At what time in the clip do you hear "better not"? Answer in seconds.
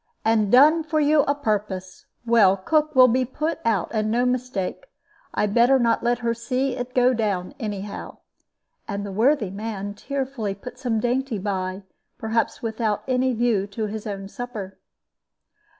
5.45-6.01